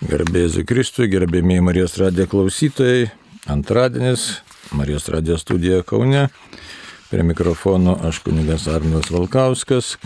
[0.00, 3.10] Garbėsiu Kristui, gerbėmiai Marijos radijo klausytojai.
[3.52, 4.38] Antradienis,
[4.72, 6.22] Marijos radijo studija Kaune.
[7.10, 9.98] Prie mikrofono aš kunigas Arminas Valkauskas.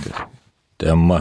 [0.82, 1.20] Tema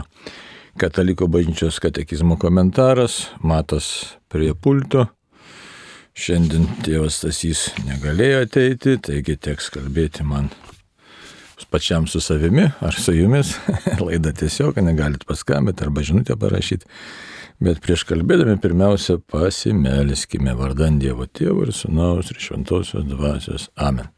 [0.74, 3.28] Kataliko bažnyčios katekizmo komentaras.
[3.38, 5.06] Matas prie pulto.
[6.18, 10.50] Šiandien tėvas Stasys negalėjo ateiti, taigi teks kalbėti man
[11.70, 13.54] pačiam su savimi ar su jumis.
[14.06, 16.90] Laida tiesiog, negalit paskambinti arba žinutę parašyti.
[17.64, 23.70] Bet prieš kalbėdami pirmiausia pasimeliskime vardant Dievo Tėvų ir Sūnaus ir Šventosios Dvasios.
[23.80, 24.10] Amen.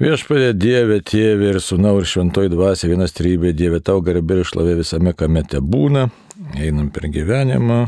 [0.00, 4.78] Viešpadė Dieve, Tėvė ir Sūnau ir Šventoji Dvasia, vienas trybė Dieve, tau garbė ir šlovė
[4.80, 6.06] visame, kame te būna,
[6.56, 7.82] einam per gyvenimą.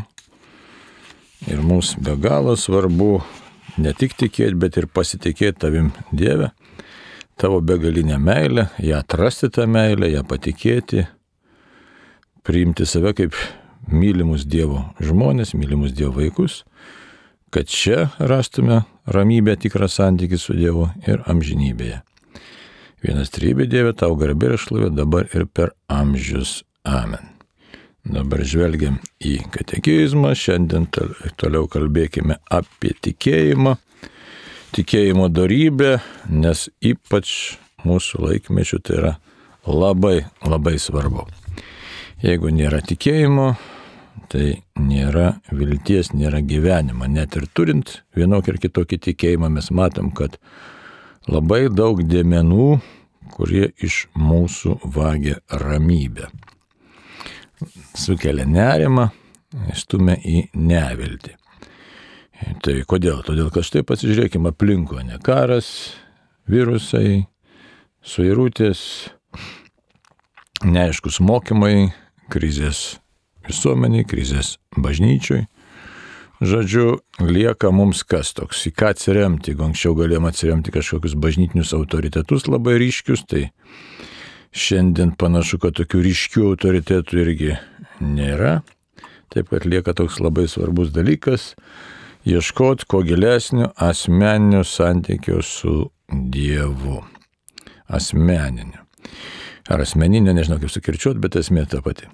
[1.48, 3.22] Ir mums be galo svarbu
[3.80, 6.52] ne tik tikėti, bet ir pasitikėti tavim Dieve,
[7.40, 11.08] tavo begalinę meilę, ją atrasti tą meilę, ją patikėti,
[12.44, 13.40] priimti save kaip
[13.90, 16.62] mylimus Dievo žmonės, mylimus Dievo vaikus,
[17.54, 22.00] kad čia rastume ramybę, tikrą santykį su Dievu ir amžinybėje.
[23.04, 26.62] Vienas trybė Dieve, tau garbė ir šlovė dabar ir per amžius.
[26.88, 27.34] Amen.
[28.04, 30.86] Dabar žvelgiam į katekizmą, šiandien
[31.40, 33.76] toliau kalbėkime apie tikėjimą,
[34.76, 39.14] tikėjimo darybę, nes ypač mūsų laikmečių tai yra
[39.64, 41.24] labai, labai svarbu.
[42.24, 43.54] Jeigu nėra tikėjimo,
[44.32, 47.06] tai nėra vilties, nėra gyvenimo.
[47.10, 50.38] Net ir turint vienokį ir kitokį tikėjimą mes matom, kad
[51.30, 52.68] labai daug dėmenų,
[53.34, 56.28] kurie iš mūsų vagia ramybę.
[57.96, 59.08] Sukelia nerimą,
[59.74, 61.36] stumia į neviltį.
[62.64, 63.22] Tai kodėl?
[63.24, 65.94] Todėl, kad štai pasižiūrėkime aplinko, ne karas,
[66.50, 67.24] virusai,
[68.04, 68.82] suirutės,
[70.66, 71.94] neaiškus mokymai,
[72.32, 72.98] krizės
[73.48, 75.44] visuomeniai, krizės bažnyčiui.
[76.44, 79.52] Žodžiu, lieka mums kas toks, į ką atsiremti.
[79.52, 83.46] Jeigu anksčiau galėjom atsiremti kažkokius bažnytinius autoritetus labai ryškius, tai
[84.54, 87.54] šiandien panašu, kad tokių ryškių autoritetų irgi
[88.02, 88.58] nėra.
[89.32, 91.54] Taip kad lieka toks labai svarbus dalykas-
[92.34, 97.04] ieškoti kuo gilesnio asmeninio santykio su Dievu.
[97.88, 98.84] Asmeninio.
[99.68, 102.06] Ar asmeninio, nežinau kaip sukirčiuot, bet esmė ta pati.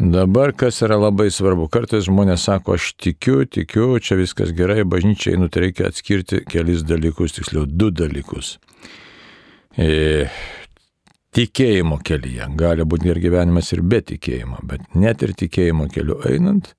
[0.00, 5.36] Dabar kas yra labai svarbu, kartais žmonės sako, aš tikiu, tikiu, čia viskas gerai, bažnyčiai,
[5.36, 8.54] nu tai reikia atskirti kelis dalykus, tiksliau du dalykus.
[9.76, 10.24] E,
[11.36, 16.72] tikėjimo kelyje, gali būti ir gyvenimas ir be tikėjimo, bet net ir tikėjimo keliu einant,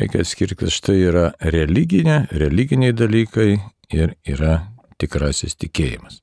[0.00, 3.50] reikia atskirti, kad štai yra religinė, religiniai dalykai
[3.92, 4.62] ir yra
[4.96, 6.22] tikrasis tikėjimas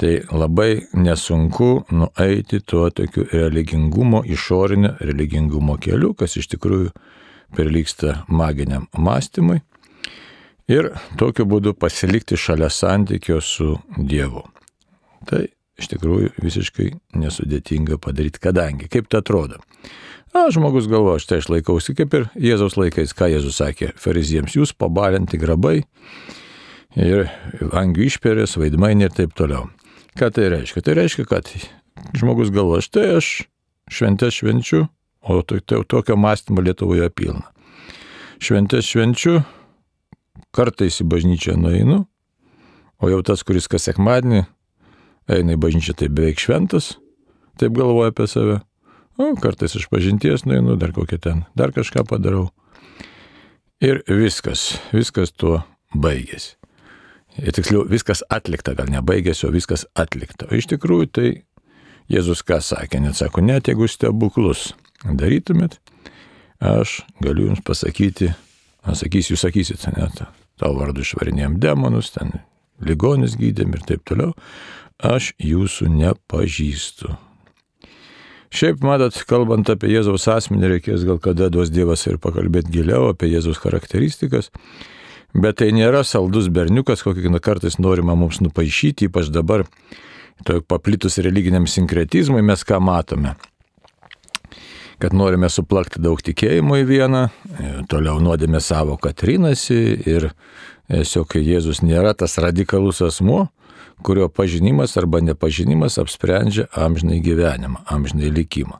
[0.00, 6.90] tai labai nesunku nueiti tuo tokiu religingumo, išorinio religingumo keliu, kas iš tikrųjų
[7.54, 9.60] prilyksta maginiam mąstymui.
[10.70, 14.42] Ir tokiu būdu pasilikti šalia santykio su Dievu.
[15.28, 15.44] Tai
[15.78, 16.88] iš tikrųjų visiškai
[17.20, 19.60] nesudėtinga padaryti, kadangi, kaip tai atrodo.
[20.34, 24.74] Na, žmogus galvoja, štai aš laikausi kaip ir Jėzaus laikais, ką Jėzus sakė fariziems, jūs
[24.74, 25.84] pabalinti grabai
[26.98, 27.28] ir
[27.70, 29.68] angių išperės, vaidmainiai ir taip toliau.
[30.14, 30.82] Ką tai reiškia?
[30.86, 31.48] Tai reiškia, kad
[32.14, 33.30] žmogus galvo, štai aš
[33.90, 34.84] šventės švenčiu,
[35.26, 37.48] o to, to, tokio mąstymo Lietuvoje pilna.
[38.38, 39.40] Šventės švenčiu,
[40.54, 42.04] kartais į bažnyčią nueinu,
[43.02, 44.44] o jau tas, kuris kas sekmadienį
[45.34, 46.94] eina į bažnyčią, tai beveik šventas,
[47.58, 48.60] taip galvoja apie save.
[49.18, 52.48] O, kartais iš pažinties nueinu, dar kokią ten, dar kažką padarau.
[53.82, 55.60] Ir viskas, viskas tuo
[55.90, 56.54] baigėsi.
[57.42, 60.46] Ir tiksliau, viskas atlikta, gal nebaigėsi, o viskas atlikta.
[60.50, 61.28] O iš tikrųjų tai
[62.12, 64.74] Jėzus ką sakė, net sako, net jeigu stebuklus
[65.04, 65.78] darytumėt,
[66.60, 68.34] aš galiu jums pasakyti,
[68.84, 70.20] sakysiu, jūs sakysit, net
[70.60, 72.36] tavo vardu išvarinėjom demonus, ten
[72.84, 74.34] ligonis gydėm ir taip toliau,
[75.02, 77.14] aš jūsų nepažįstu.
[78.54, 83.32] Šiaip, matot, kalbant apie Jėzaus asmenį, reikės gal kada duos Dievas ir pakalbėti giliau apie
[83.32, 84.52] Jėzaus charakteristikas.
[85.34, 89.64] Bet tai nėra saldus berniukas, kokį kartais norima mums nupaišyti, ypač dabar
[90.68, 93.34] paplitus religiniam sinkretizmui mes ką matome.
[95.02, 100.28] Kad norime suplakti daug tikėjimo į vieną, e, toliau nuodėmė savo Katrinasi ir
[100.86, 103.48] tiesiog Jėzus nėra tas radikalus asmuo,
[104.06, 108.78] kurio pažinimas arba nepažinimas apsprendžia amžinai gyvenimą, amžinai likimą.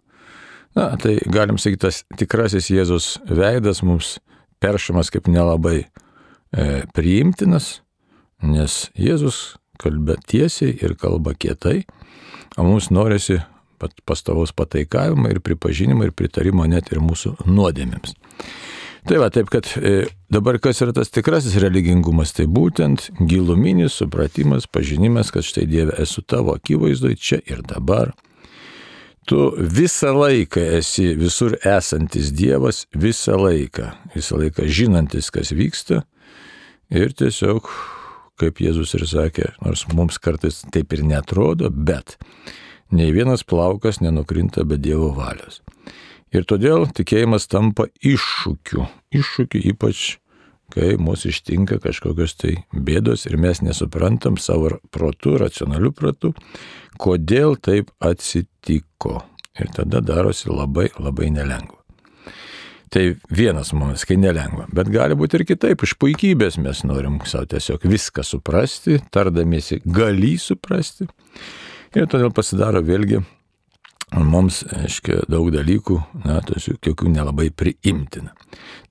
[0.78, 4.20] Na, tai galim sakyti, tas tikrasis Jėzus veidas mums
[4.62, 5.84] peršamas kaip nelabai
[6.54, 7.80] E, priimtinas,
[8.44, 11.82] nes Jėzus kalbė tiesiai ir kalba kietai,
[12.54, 13.40] o mums norisi
[14.06, 18.14] pastovaus pataikavimo ir pripažinimo ir pritarimo net ir mūsų nuodėmėms.
[19.04, 24.64] Tai va, taip kad e, dabar kas yra tas tikrasis religingumas, tai būtent giluminis supratimas,
[24.70, 28.14] pažinimas, kad štai Dieve esu tavo akivaizdoje čia ir dabar.
[29.28, 36.04] Tu visą laiką esi visur esantis Dievas, visą laiką, visą laiką žinantis, kas vyksta
[36.94, 37.68] ir tiesiog,
[38.40, 42.16] kaip Jėzus ir sakė, nors mums kartais taip ir netrodo, bet
[42.94, 45.60] nei vienas plaukas nenukrinta be Dievo valios.
[46.34, 48.88] Ir todėl tikėjimas tampa iššūkiu.
[49.14, 50.16] Iššūkiu ypač,
[50.74, 56.32] kai mūsų ištinka kažkokios tai bėdos ir mes nesuprantam savo protų, racionalių protų,
[56.98, 59.22] kodėl taip atsitiko.
[59.54, 61.83] Ir tada darosi labai, labai nelengva.
[62.94, 64.68] Tai vienas momentas, kai nelengva.
[64.70, 65.82] Bet gali būti ir kitaip.
[65.82, 71.08] Iš puikybės mes norim savo tiesiog viską suprasti, tardamiesi gali suprasti.
[71.98, 73.18] Ir todėl pasidaro vėlgi
[74.14, 78.30] mums, aiškiai, daug dalykų, na, tokių nelabai priimtina.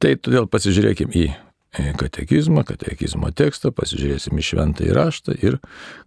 [0.04, 1.32] Tai todėl pasižiūrėkime į
[1.98, 5.62] katekizmą, katekizmo tekstą, pasižiūrėsim į šventą įraštą ir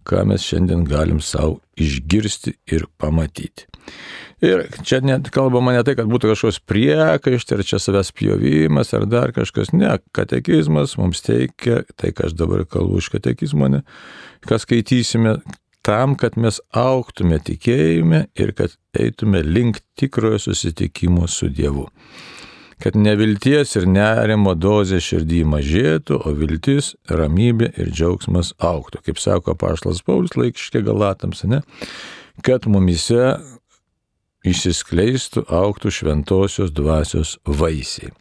[0.07, 3.65] ką mes šiandien galim savo išgirsti ir pamatyti.
[4.45, 9.07] Ir čia net kalbama ne tai, kad būtų kažkoks priekaištai, ar čia savęs pjovimas, ar
[9.09, 9.71] dar kažkas.
[9.73, 13.81] Ne, katekizmas mums teikia, tai ką aš dabar kalbu iš katekizmo, ne,
[14.45, 15.39] ką skaitysime,
[15.87, 21.87] tam, kad mes auktume tikėjime ir kad eitume link tikrojo susitikimo su Dievu.
[22.77, 29.01] Kad nevilties ir nerimo dozė širdį mažėtų, o viltis, ramybė ir džiaugsmas auktų.
[29.07, 31.63] Kaip sako Paštas Paulius laikiškai galatams, ne?
[32.45, 33.37] kad mumise
[34.45, 38.13] išsiskleistų, auktų šventosios dvasios vaisiai.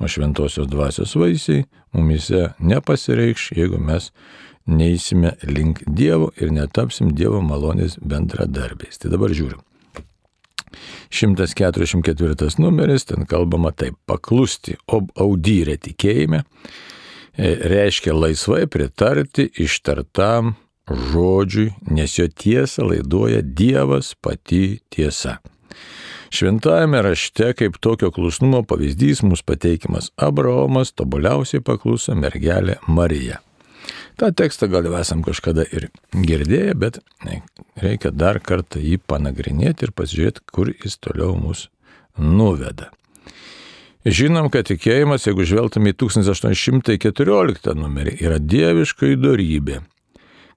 [0.00, 4.10] O šventosios dvasios vaisiai mumise nepasireikš, jeigu mes
[4.68, 9.00] neįsime link Dievo ir netapsim Dievo malonės bendradarbiais.
[9.00, 9.62] Tai dabar žiūrim.
[11.10, 20.56] 144 numeris, ten kalbama taip, paklusti ob audyrė tikėjime, e, reiškia laisvai pritarti ištartam
[20.88, 25.38] žodžiui, nes jo tiesą laiduoja Dievas pati tiesa.
[26.34, 33.40] Šventajame rašte kaip tokio klusnumo pavyzdys mums pateikimas Abraomas tobuliausiai pakluso mergelė Marija.
[34.18, 37.00] Ta tekstą gal jau esam kažkada ir girdėję, bet
[37.80, 41.68] reikia dar kartą jį panagrinėti ir pasižiūrėti, kur jis toliau mus
[42.18, 42.90] nuveda.
[44.08, 49.82] Žinom, kad tikėjimas, jeigu žvelgtume į 1814 numerį, yra dieviška įdorybė,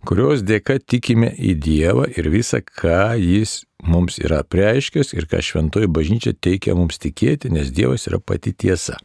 [0.08, 5.90] kurios dėka tikime į Dievą ir visą, ką Jis mums yra preiškęs ir ką šventoji
[5.90, 9.00] bažnyčia teikia mums tikėti, nes Dievas yra pati tiesa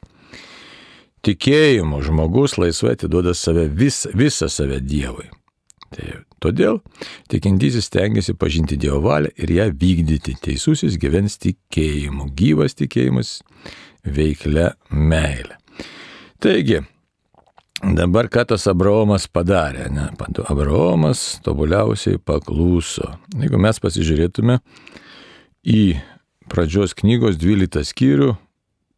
[1.26, 5.28] tikėjimu žmogus laisvai atiduoda save vis, visą save Dievui.
[5.94, 6.06] Tai
[6.42, 6.80] todėl
[7.30, 10.36] tikintysis tengiasi pažinti Dievo valią ir ją vykdyti.
[10.42, 13.38] Teisusis gyvens tikėjimu, gyvas tikėjimas,
[14.04, 15.58] veiklia meilė.
[16.42, 16.82] Taigi,
[17.82, 19.90] dabar ką tas Abraomas padarė?
[19.92, 20.08] Ne?
[20.48, 23.12] Abraomas tobuliausiai paklūso.
[23.36, 24.60] Jeigu mes pasižiūrėtume
[25.66, 25.82] į
[26.50, 28.30] pradžios knygos 12 skyrių,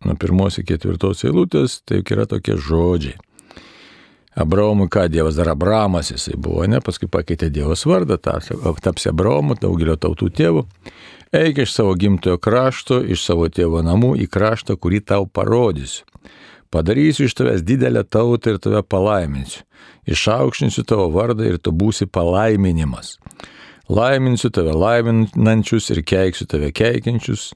[0.07, 3.19] nuo pirmos iki ketvirtos eilutės, tai yra tokie žodžiai.
[4.39, 9.97] Abraomui ką Dievas dar Abramas jisai buvo, ne, paskui pakeitė Dievos vardą, tapsi Abraomu, daugelio
[9.99, 10.63] tautų tėvų.
[11.35, 16.07] Eik iš savo gimtojo krašto, iš savo tėvo namų į kraštą, kurį tau parodysiu.
[16.71, 19.63] Padarysiu iš tavęs didelę tautą ir tave palaiminsiu.
[20.09, 23.17] Išaukštinsiu tavo vardą ir tu būsi palaiminimas.
[23.89, 27.55] Laiminsiu tave laiminančius ir keiksiu tave keikiančius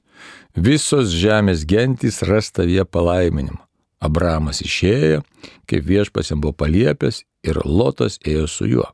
[0.57, 3.61] visos žemės gentys ras tavyje palaiminimą.
[4.03, 5.21] Abramas išėjo,
[5.69, 8.89] kaip viešpas jam buvo paliepęs, ir Lotas ėjo su juo.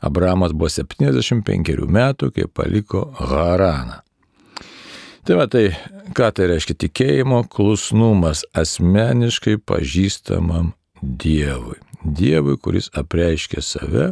[0.00, 4.05] Abramas buvo 75 metų, kai paliko Haraną.
[5.26, 5.72] Tai va tai,
[6.14, 10.68] ką tai reiškia tikėjimo klusnumas asmeniškai pažįstamam
[11.02, 11.80] Dievui.
[12.06, 14.04] Dievui, kuris apreiškia save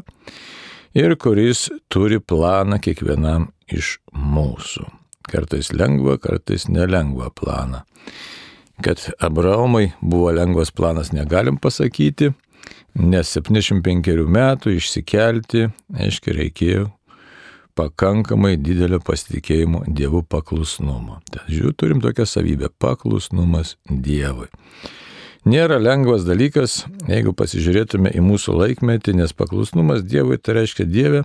[0.98, 4.88] ir kuris turi planą kiekvienam iš mūsų
[5.30, 7.84] kartais lengvą, kartais nelengvą planą.
[8.82, 12.32] Kad Abraomui buvo lengvas planas negalim pasakyti,
[12.98, 16.90] nes 75 metų išsikelti, aiškiai, reikėjo
[17.78, 21.20] pakankamai didelio pasitikėjimo Dievu paklusnumo.
[21.30, 24.48] Tad žiūrėjau, turim tokią savybę- paklusnumas Dievui.
[25.44, 31.24] Nėra lengvas dalykas, jeigu pasižiūrėtume į mūsų laikmetį, nes paklusnumas Dievui tai reiškia Dievė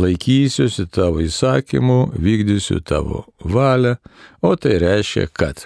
[0.00, 3.96] laikysiuosi tavo įsakymų, vykdysiu tavo valią,
[4.42, 5.64] o tai reiškia, kad,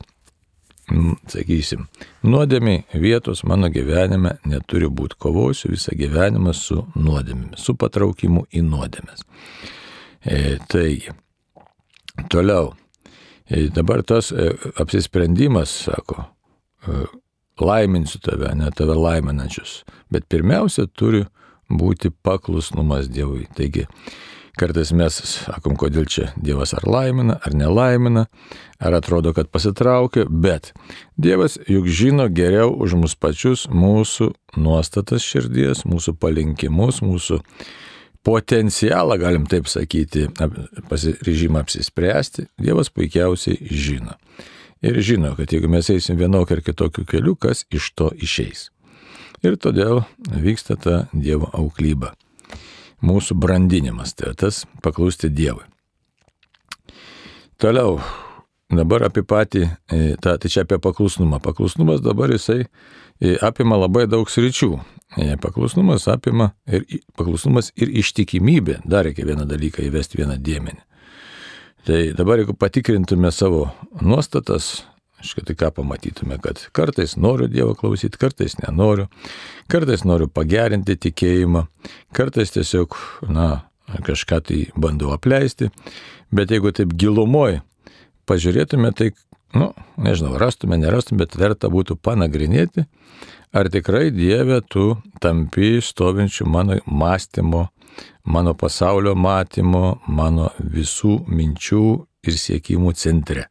[1.32, 1.86] sakysim,
[2.24, 9.24] nuodėmiai vietos mano gyvenime neturi būti, kovosiu visą gyvenimą su nuodėmėmis, su patraukimu į nuodėmės.
[10.28, 11.08] E, taigi,
[12.28, 12.74] toliau,
[13.50, 16.26] e, dabar tas e, apsisprendimas, sako,
[17.60, 19.82] laiminsiu tave, ne tave laiminančius.
[20.12, 21.24] Bet pirmiausia turi
[21.72, 23.46] būti paklusnumas Dievui.
[23.56, 23.86] Taigi,
[24.60, 28.26] kartais mes sakom, kodėl čia Dievas ar laimina, ar nelaimina,
[28.84, 30.74] ar atrodo, kad pasitraukia, bet
[31.16, 37.40] Dievas juk žino geriau už mus pačius mūsų nuostatas širdies, mūsų palinkimus, mūsų
[38.28, 40.26] potencialą, galim taip sakyti,
[40.90, 44.18] pasiryžimą apsispręsti, Dievas puikiausiai žino.
[44.84, 48.68] Ir žino, kad jeigu mes eisim vienokiu ar kitokiu keliu, kas iš to išeis.
[49.42, 52.12] Ir todėl vyksta ta Dievo auklyba.
[53.00, 55.64] Mūsų brandinimas, tai tas paklusti Dievui.
[57.58, 57.96] Toliau,
[58.70, 61.40] dabar apie patį, e, ta, tai čia apie paklusnumą.
[61.42, 64.76] Paklusnumas dabar jisai e, apima labai daug sričių.
[65.16, 66.84] E, paklusnumas apima ir,
[67.16, 68.82] paklusnumas ir ištikimybė.
[68.84, 70.84] Dar reikia vieną dalyką įvesti vieną dėmenį.
[71.88, 73.68] Tai dabar jeigu patikrintume savo
[74.02, 74.84] nuostatas,
[75.18, 79.08] Aišku, tai ką pamatytume, kad kartais noriu Dievo klausyti, kartais nenoriu,
[79.66, 81.64] kartais noriu pagerinti tikėjimą,
[82.14, 82.94] kartais tiesiog,
[83.26, 83.48] na,
[84.06, 85.72] kažką tai bandau apleisti,
[86.30, 87.58] bet jeigu taip gilumoj
[88.30, 89.10] pažiūrėtume, tai,
[89.54, 92.84] nu, nežinau, rastume, nerastume, bet verta būtų panagrinėti,
[93.56, 97.68] ar tikrai Dieve tu tampi stovinčių mano mąstymo,
[98.24, 101.84] mano pasaulio matymo, mano visų minčių
[102.28, 103.48] ir siekimų centre.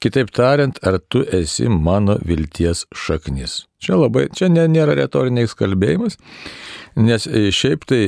[0.00, 3.66] Kitaip tariant, ar tu esi mano vilties šaknis.
[3.84, 6.16] Čia labai, čia nėra retoriniais kalbėjimas,
[6.96, 8.00] nes e, šiaip tai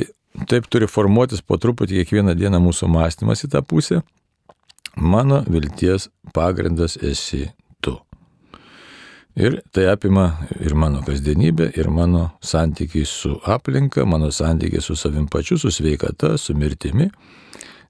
[0.49, 4.01] taip turi formuotis po truputį kiekvieną dieną mūsų mąstymas į tą pusę.
[4.97, 7.47] Mano vilties pagrindas esi
[7.81, 7.97] tu.
[9.35, 15.27] Ir tai apima ir mano kasdienybę, ir mano santykiai su aplinka, mano santykiai su savim
[15.27, 17.09] pačiu, su sveikata, su mirtimi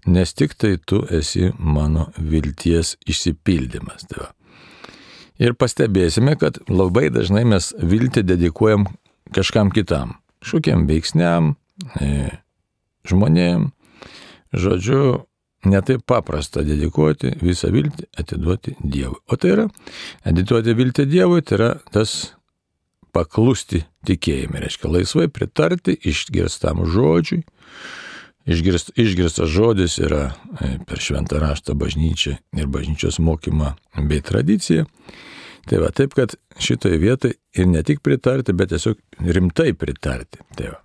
[0.06, 4.08] nes tik tai tu esi mano vilties išsipildymas.
[4.10, 4.32] Tai va.
[5.40, 8.86] ir pastebėsime, kad labai dažnai mes viltį dedikuojam
[9.34, 11.56] kažkam kitam, kažkokiam veiksniam,
[12.00, 12.30] e,
[13.10, 13.72] žmonėm.
[14.54, 15.26] Žodžiu,
[15.70, 19.20] netaip paprasta dedikuoti visą viltį, atiduoti Dievui.
[19.32, 19.68] O tai yra,
[20.28, 22.34] atiduoti viltį Dievui, tai yra tas
[23.14, 27.44] paklusti tikėjimui, reiškia laisvai pritarti išgirstam žodžiui,
[28.44, 33.70] Išgirst, išgirstas žodis yra e, per šventą raštą bažnyčią ir bažnyčios mokymą
[34.10, 34.84] bei tradiciją.
[35.70, 40.44] Tai va taip, kad šitoje vietoje ir ne tik pritarti, bet tiesiog rimtai pritarti.
[40.60, 40.83] Tai va.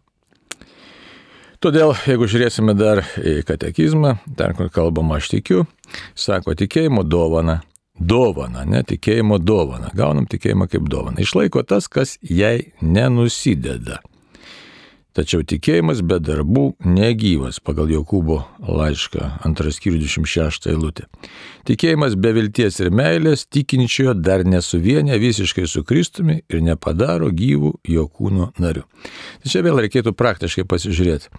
[1.58, 5.64] Todėl, jeigu žiūrėsime dar į katekizmą, ten, kur kalbama aš tikiu,
[6.14, 7.60] sako tikėjimo dovana.
[7.98, 9.90] Dovana, ne tikėjimo dovana.
[9.98, 11.18] Gaunam tikėjimą kaip dovana.
[11.18, 13.98] Išlaiko tas, kas jai nenusideda.
[15.18, 21.08] Tačiau tikėjimas be darbų negyvas pagal Jokūbo laišką, antras skyrius 26 eilutė.
[21.66, 28.04] Tikėjimas be vilties ir meilės tikinčiojo dar nesuvienė visiškai su Kristumi ir nepadaro gyvų jo
[28.06, 28.84] kūno narių.
[29.42, 31.32] Tai čia vėl reikėtų praktiškai pasižiūrėti.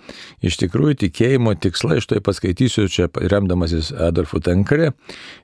[0.43, 4.91] Iš tikrųjų tikėjimo tikslai, štai paskaitysiu čia remdamasis Adolfu Tankre,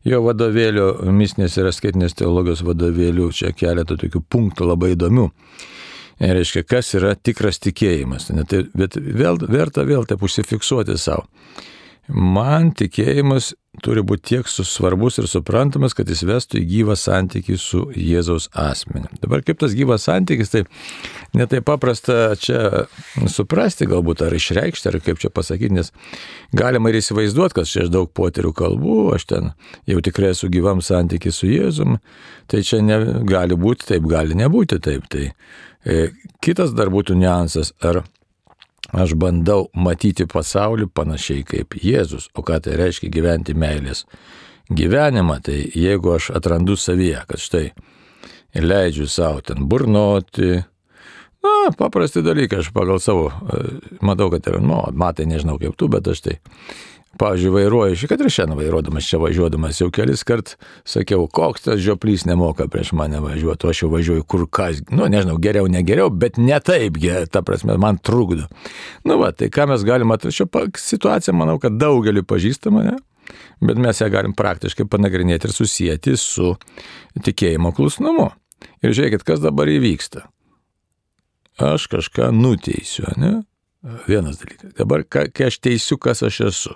[0.03, 5.29] jo vadovėlio, misnės ir skaitinės teologijos vadovėlių, čia keletą tokių punktų labai įdomių.
[6.19, 8.29] E, reiškia, kas yra tikras tikėjimas.
[8.31, 11.27] Tai, bet vėl, verta vėl taip užsifiksuoti savo.
[12.05, 17.81] Man tikėjimas turi būti tiek svarbus ir suprantamas, kad jis vestų į gyvą santykį su
[17.97, 19.09] Jėzaus asmeniu.
[19.23, 20.61] Dabar kaip tas gyvas santykis, tai
[21.35, 22.85] netai paprasta čia
[23.31, 25.91] suprasti galbūt ar išreikšti, ar kaip čia pasakyti, nes
[26.55, 29.53] galima ir įsivaizduoti, kad čia aš daug poterių kalbų, aš ten
[29.89, 31.99] jau tikrai esu gyvam santykį su Jėzum,
[32.51, 35.09] tai čia ne, gali būti taip, gali nebūti taip.
[35.09, 35.31] Tai
[36.41, 38.03] kitas dar būtų niuansas, ar
[38.95, 44.05] aš bandau matyti pasaulį panašiai kaip Jėzus, o ką tai reiškia gyventi meilės
[44.69, 47.65] gyvenimą, tai jeigu aš atrandu savyje, kad štai
[48.55, 50.63] leidžiu savo ten burnoti,
[51.45, 55.89] na, paprasti dalykai, aš pagal savo, e, matau, kad yra, nu, matai, nežinau kaip tu,
[55.91, 56.37] bet aš tai
[57.19, 60.55] Pavyzdžiui, vairuoju, šį kad ir šiandien vairuodamas čia važiuodamas jau kelis kart
[60.87, 65.07] sakiau, koks tas žioplys nemoka prieš mane važiuoti, o aš jau važiuoju kur kas, nu
[65.11, 66.99] nežinau, geriau, negeriau, bet ne taip,
[67.31, 68.49] ta prasme, man trukdo.
[69.07, 72.97] Nu va, tai ką mes galime atrasti, šio situacija, manau, kad daugeliu pažįstama, ne?
[73.63, 76.53] bet mes ją galim praktiškai panagrinėti ir susijęti su
[77.23, 78.29] tikėjimo klusnumu.
[78.83, 80.27] Ir žiūrėkit, kas dabar įvyksta.
[81.63, 83.37] Aš kažką nuteisiu, ne?
[84.07, 84.73] Vienas dalykas.
[84.79, 86.73] Dabar, kai aš teisiu, kas aš esu,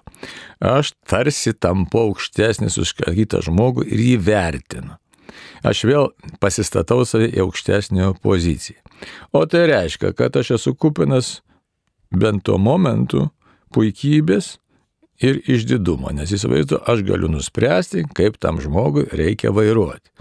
[0.62, 5.00] aš tarsi tampu aukštesnis už kitą žmogų ir jį vertinu.
[5.66, 6.12] Aš vėl
[6.42, 8.78] pasistatau save į aukštesnio poziciją.
[9.34, 11.40] O tai reiškia, kad aš esu kupinas
[12.14, 13.28] bent tuo momentu
[13.74, 14.58] puikybės
[15.24, 20.14] ir išdidumo, nes įsivaizduoju, aš galiu nuspręsti, kaip tam žmogui reikia vairuoti.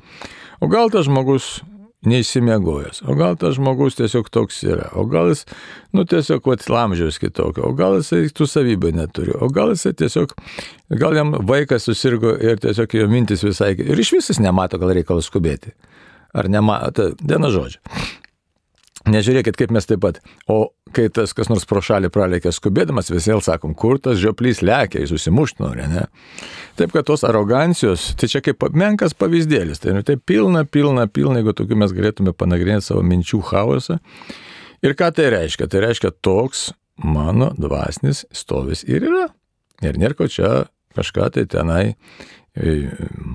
[0.59, 1.61] O gal tas žmogus
[2.07, 5.43] neįsimiegojęs, o gal tas žmogus tiesiog toks yra, o gal jis,
[5.97, 10.37] nu tiesiog, vat, lamžiaus kitokio, o gal jisai tų savybių neturi, o gal jisai tiesiog,
[11.01, 15.25] gal jam vaikas susirgo ir tiesiog jo mintis visai, ir iš visis nemato gal reikalo
[15.25, 15.75] skubėti.
[16.39, 17.81] Ar nemato, viena žodžia.
[19.09, 20.19] Nežiūrėkit, kaip mes taip pat.
[20.51, 24.61] O kai tas kas nors pro šalį pralėkė skubėdamas, vis vėl sakom, kur tas žioplys
[24.65, 26.07] lėkia, jis susimušt nori, ne?
[26.79, 31.41] Taip, kad tos arogancijos, tai čia kaip menkas pavyzdėlis, tai, nu, tai pilna, pilna, pilna,
[31.41, 33.99] jeigu tokiu mes galėtume panagrinėti savo minčių chaosą.
[34.85, 35.69] Ir ką tai reiškia?
[35.71, 36.69] Tai reiškia, toks
[37.03, 39.29] mano dvasinis stovis ir yra.
[39.85, 40.67] Ir nėra ko čia
[40.99, 41.85] kažką tai tenai,
[42.59, 42.75] e,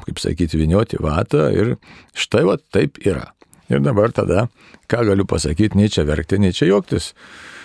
[0.07, 1.75] kaip sakyti, vinioti vatą ir
[2.15, 3.29] štai va taip yra.
[3.73, 4.47] Ir dabar tada,
[4.85, 7.13] ką galiu pasakyti, nei čia verkti, nei čia juoktis.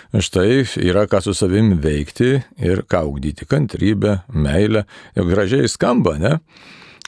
[0.09, 2.31] Štai yra ką su savim veikti
[2.65, 4.87] ir ką ugdyti- kantrybę, meilę.
[5.15, 6.41] Jau gražiai skamba, ne?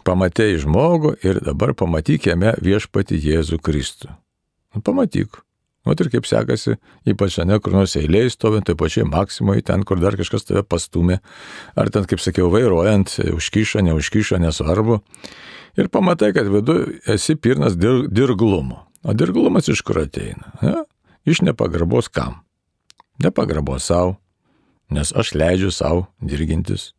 [0.04, 4.08] Pamatėjai žmogų ir dabar pamatyk jame viešpati Jėzų Kristų.
[4.74, 5.40] Nu, pamatyk.
[5.86, 6.76] O ir kaip sekasi,
[7.06, 11.20] ypač ne kur nors eilėje stovint, tai pačiai maksimoje, ten, kur dar kažkas tave pastumė,
[11.74, 15.00] ar ten, kaip sakiau, vairuojant, užkyšo, neužkyšo, nesvarbu
[15.76, 18.89] ir pamatai, kad vidu esi pirnas dir, dirglumo.
[19.04, 20.52] O dirglumas iš kur ateina?
[20.62, 20.84] Ja?
[21.24, 22.40] Iš nepagarbos kam?
[23.20, 24.16] Nepagarbos savo,
[24.92, 26.90] nes aš leidžiu savo dirgintis.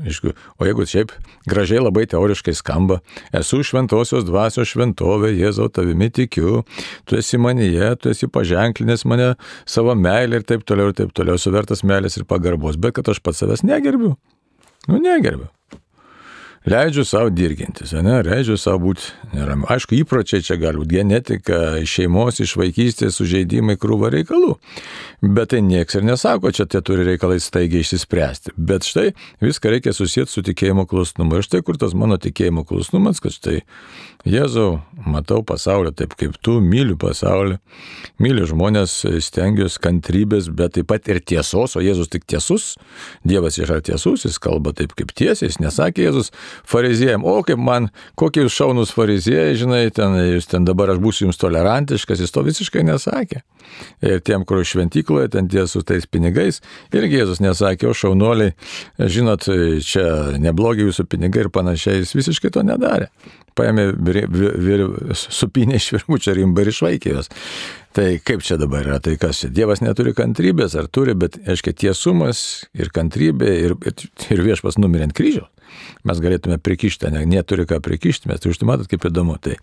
[0.00, 1.12] Aišku, o jeigu šiaip
[1.50, 3.00] gražiai labai teoriškai skamba,
[3.36, 6.62] esu šventosios dvasios šventovė, Jėzau tavimi tikiu,
[7.04, 9.34] tu esi manyje, tu esi paženklinęs mane
[9.68, 13.20] savo meilę ir taip toliau, ir taip toliau, suvertas meilės ir pagarbos, bet kad aš
[13.20, 14.14] pats savęs negerbiu.
[14.88, 15.50] Nu, negerbiu
[16.66, 19.68] leidžiu savo dirgintis, ne, leidžiu savo būti neramiu.
[19.72, 24.56] Aišku, įpročiai čia gali būti genetika, šeimos, iš vaikystės, sužeidimai, krūva reikalų.
[25.20, 28.54] Bet tai nieks ir nesako, čia tie turi reikalai staigiai išsispręsti.
[28.56, 29.10] Bet štai
[29.44, 31.38] viską reikia susijęti su tikėjimo klusnumu.
[31.40, 33.60] Ir štai kur tas mano tikėjimo klusnumas, kad štai
[34.28, 37.54] Jėzau, matau pasaulį taip kaip tu, myliu pasaulį,
[38.20, 42.74] myliu žmonės, stengiuosi kantrybės, bet taip pat ir tiesos, o Jėzus tik tiesus,
[43.24, 46.28] Dievas yra tiesus, jis kalba taip kaip tiesiai, jis nesakė Jėzus
[46.68, 51.26] fariziejam, o kaip man, kokie jūs šaunus fariziejai, žinai, ten, jūs ten dabar aš būsiu
[51.28, 53.42] jums tolerantiškas, jis to visiškai nesakė.
[54.04, 56.58] Ir tiem, kur šventykloje, ten tie su tais pinigais,
[56.96, 58.56] irgi Jėzus nesakė, o šaunuoliai,
[58.98, 59.46] žinot,
[59.86, 60.06] čia
[60.42, 63.10] neblogi jūsų pinigai ir panašiai, jis visiškai to nedarė
[63.60, 63.86] paėmė
[65.16, 67.30] supinę iš virmučio rimba ir išvaikė jos.
[67.96, 69.50] Tai kaip čia dabar yra, tai kas čia?
[69.54, 72.42] Dievas neturi kantrybės, ar turi, bet, aiškiai, tiesumas
[72.78, 75.50] ir kantrybė ir, ir, ir viešpas numirė ant kryžiaus.
[76.08, 79.38] Mes galėtume prikišti, ne, neturi ką prikišti, mes tai už tai matot, kaip įdomu.
[79.42, 79.56] Tai.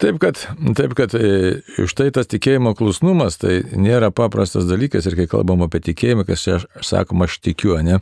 [0.00, 0.38] Taip kad,
[0.78, 5.82] taip, kad e, štai tas tikėjimo klusnumas tai nėra paprastas dalykas ir kai kalbam apie
[5.90, 7.98] tikėjimą, kas čia sakoma, aš tikiu, ne,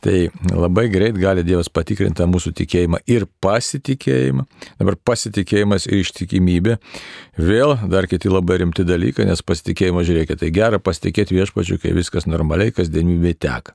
[0.00, 4.44] Tai labai greit gali Dievas patikrinti mūsų tikėjimą ir pasitikėjimą.
[4.78, 6.76] Dabar pasitikėjimas ir ištikimybė.
[7.42, 12.30] Vėl dar kiti labai rimti dalykai, nes pasitikėjimas, žiūrėkite, tai gera pasitikėti viešpačiu, kai viskas
[12.30, 13.74] normaliai, kasdienybė teka.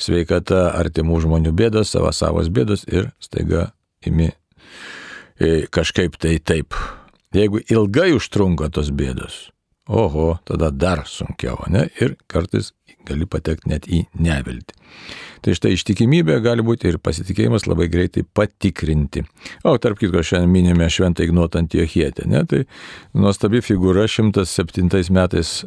[0.00, 3.68] Sveikata, artimų žmonių bėdos, savo savos bėdos ir staiga
[4.06, 4.30] imi
[5.38, 6.74] e, kažkaip tai taip.
[7.34, 9.48] Jeigu ilgai užtrunka tos bėdos,
[9.90, 11.88] oho, tada dar sunkiau, ne?
[12.02, 12.72] Ir kartais
[13.04, 14.76] gali patekti net į neviltį.
[15.44, 19.26] Tai štai ištikimybė gali būti ir pasitikėjimas labai greitai patikrinti.
[19.68, 22.24] O tarp kitko, šiandien minime šventą Ignotą Antiochietę.
[22.30, 22.46] Ne?
[22.48, 22.62] Tai
[23.20, 25.58] nuostabi figūra 107 metais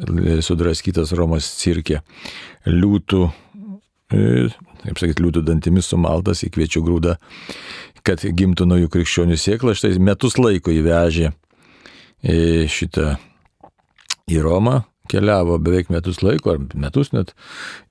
[0.46, 2.02] sudraskytas Romos cirke.
[2.66, 3.47] Liūtų, e,
[4.12, 7.16] kaip sakyti, liūtų dantimis sumaltas į kviečių grūdą,
[8.06, 9.74] kad gimtų naujų krikščionių sėklą.
[9.76, 11.30] Štai metus laiko įvežė
[12.22, 13.16] e, šitą
[14.28, 17.34] į Romą, keliavo beveik metus laiko, ar metus net.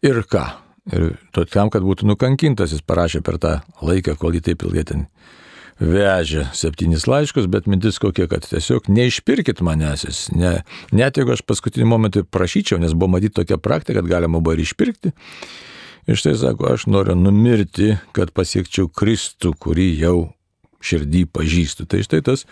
[0.05, 0.45] Ir ką?
[0.87, 1.11] Ir
[1.51, 5.07] tam, kad būtų nukankintas, jis parašė per tą laiką, kol jį taip ilgai ten
[5.77, 10.55] vežė septynis laiškus, bet mintis kokia, kad tiesiog neišpirkit manęs, ne,
[10.95, 14.63] net jeigu aš paskutinį momentą prašyčiau, nes buvo matyti tokia praktika, kad galima buvo ir
[14.63, 15.13] išpirkti.
[16.07, 20.17] Ir štai sako, aš noriu numirti, kad pasiekčiau Kristų, kurį jau
[20.83, 21.87] širdį pažįstu.
[21.89, 22.45] Tai štai tas,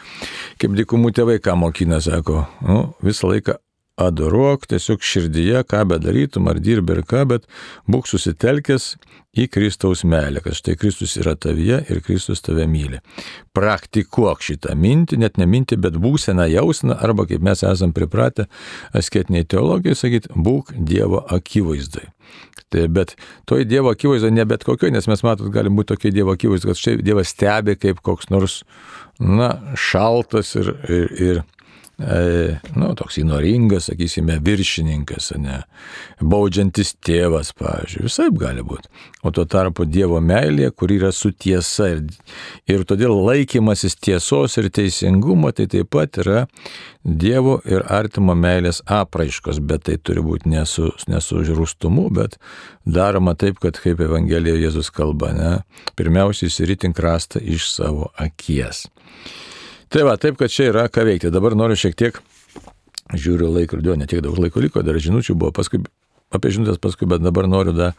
[0.60, 3.60] kaip dikumų tėvai, ką mokina, sako, nu, visą laiką
[3.96, 7.46] adoruok tiesiog širdyje, ką bedarytum, ar dirbi ir ką, bet
[7.88, 8.90] būk susitelkęs
[9.40, 13.00] į Kristaus meilę, kad štai Kristus yra tavyje ir Kristus tave myli.
[13.56, 18.50] Praktikuok šitą mintį, net ne mintį, bet būseną jausmą, arba kaip mes esam pripratę
[18.96, 22.10] asketiniai teologijai sakyti, būk Dievo akivaizdai.
[22.74, 23.14] Tai bet
[23.46, 26.82] toj Dievo akivaizdoje ne bet kokio, nes mes matot, galim būti tokie Dievo akivaizdoje, kad
[26.82, 28.62] štai Dievas stebi kaip koks nors,
[29.20, 31.44] na, šaltas ir, ir, ir
[31.98, 35.62] nu, toks įnoringas, sakysime, viršininkas, ne,
[36.20, 38.92] baudžiantis tėvas, pavyzdžiui, visai gali būti.
[39.24, 42.02] O tuo tarpu Dievo meilė, kur yra su tiesa ir,
[42.68, 46.44] ir todėl laikymasis tiesos ir teisingumo, tai taip pat yra
[47.06, 52.40] Dievo ir artimo meilės apraiškos, bet tai turi būti nesu, nesužrūstumu, bet
[52.84, 55.52] daroma taip, kad kaip Evangelijoje Jėzus kalba, ne,
[55.96, 58.88] pirmiausiai įsiritink rastą iš savo akies.
[59.96, 61.30] Tai va, taip, kad čia yra ką veikti.
[61.32, 62.18] Dabar noriu šiek tiek,
[63.16, 65.80] žiūriu laikrodį, ne tiek daug laiko liko, dar žinučių buvo, paskui
[66.36, 67.94] apie žinutės paskui, bet dabar noriu dar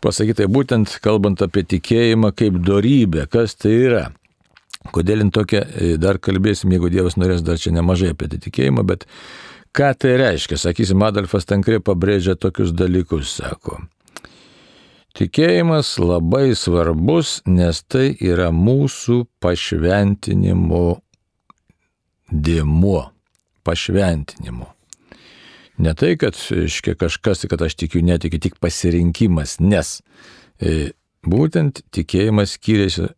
[0.00, 4.02] pasakyti, tai būtent kalbant apie tikėjimą kaip darybę, kas tai yra.
[4.96, 8.86] Kodėl in tokia, e, dar kalbėsim, jeigu Dievas norės dar čia nemažai apie tai tikėjimą,
[8.88, 9.04] bet
[9.76, 13.82] ką tai reiškia, sakysim, Adolfas Tankrė pabrėžia tokius dalykus, sako.
[15.20, 21.02] Tikėjimas labai svarbus, nes tai yra mūsų pašventinimo
[22.30, 23.10] dėmuo,
[23.66, 24.70] pašventinimo.
[25.78, 29.98] Ne tai, kad iškia kažkas, kad aš tikiu, netikiu, tik pasirinkimas, nes
[30.56, 30.92] e,
[31.26, 33.10] būtent tikėjimas skiriasi,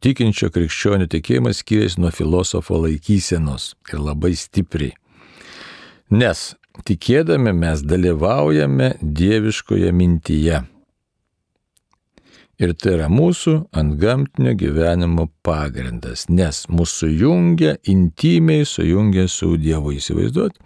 [0.00, 4.94] tikinčio krikščionių tikėjimas skiriasi nuo filosofo laikysenos ir labai stipriai.
[6.10, 6.54] Nes
[6.88, 10.64] tikėdami mes dalyvaujame dieviškoje mintyje.
[12.60, 20.58] Ir tai yra mūsų antgamtinio gyvenimo pagrindas, nes mūsų jungia, intimiai sujungia su Dievu įsivaizduot.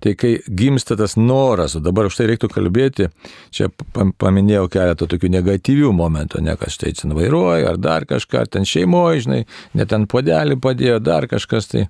[0.00, 3.10] Tai kai gimsta tas noras, o dabar už tai reiktų kalbėti,
[3.52, 8.52] čia paminėjau keletą tokių negatyvių momentų, ne kad štai ten vairuoja, ar dar kažką, ar
[8.56, 9.42] ten šeimoje, žinai,
[9.76, 11.88] net ten podelį padėjo, dar kažkas, tai,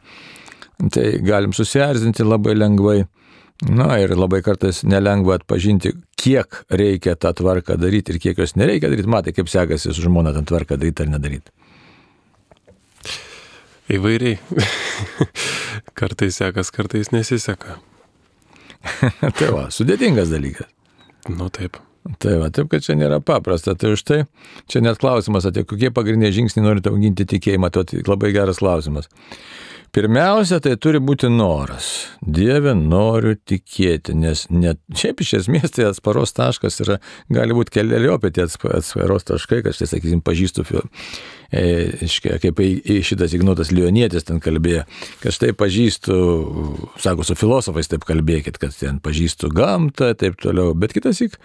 [0.91, 3.05] tai galim susierzinti labai lengvai.
[3.63, 8.91] Na ir labai kartais nelengva atpažinti, kiek reikia tą tvarką daryti ir kiek jos nereikia
[8.91, 9.11] daryti.
[9.11, 11.55] Matai, kaip sekasi su žmona tą tvarką daryti ar nedaryti.
[13.95, 14.41] Įvairiai.
[15.99, 17.79] kartais sekas, kartais nesiseka.
[19.39, 20.69] tai va, sudėtingas dalykas.
[21.31, 21.79] Nu taip.
[22.21, 23.73] Tai va, taip, kad čia nėra paprasta.
[23.81, 24.25] Tai už tai
[24.69, 29.09] čia net klausimas, tai kokie pagrindiniai žingsniai norite auginti tikėjimą, tai labai geras klausimas.
[29.95, 31.89] Pirmiausia, tai turi būti noras.
[32.19, 36.97] Dieve, noriu tikėti, nes net šiaip iš esmės tai atsparos taškas yra,
[37.31, 40.67] gali būti keliariopė tie atsparos taškai, kad štai, sakysim, pažįstu,
[41.55, 42.11] e,
[42.43, 42.65] kaip
[43.07, 44.83] šitas Ignotas Lionietis ten kalbėjo,
[45.23, 46.19] kad štai pažįstu,
[47.07, 51.39] sako, su filosofais taip kalbėkit, kad ten pažįstu gamtą, taip toliau, bet kitas įk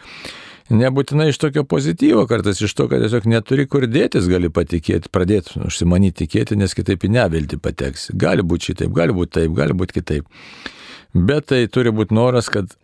[0.69, 5.61] nebūtinai iš tokio pozityvo, kartais iš to, kad tiesiog neturi kur dėtis, gali patikėti, pradėti
[5.65, 8.09] užsimanyti tikėti, nes kitaip į nevilti pateks.
[8.19, 10.29] Gali būti šitaip, gali būti taip, gali būti kitaip.
[11.13, 12.75] Bet tai turi būti noras, kad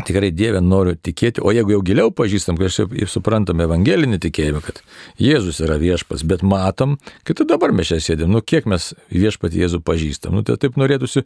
[0.00, 4.80] tikrai Dievę noriu tikėti, o jeigu jau giliau pažįstam, kažkaip ir suprantam evangelinį tikėjimą, kad
[5.20, 6.96] Jėzus yra viešpas, bet matom,
[7.28, 11.24] kad dabar mes čia sėdėm, nu kiek mes viešpatį Jėzų pažįstam, nu tai taip norėtųsi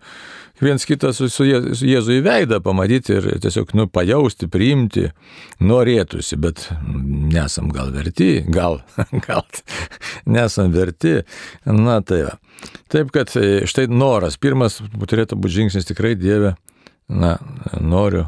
[0.65, 5.09] viens kitą su, su Jėzų į veidą pamatyti ir tiesiog, nu, pajausti, priimti,
[5.63, 8.83] norėtųsi, bet nesam gal verti, gal,
[9.29, 9.47] gal
[10.27, 11.21] nesam verti,
[11.71, 12.37] na tai va.
[12.91, 16.57] Taip, kad e, štai noras, pirmas turėtų būti žingsnis tikrai Dieve
[17.09, 17.37] na,
[17.81, 18.27] noriu,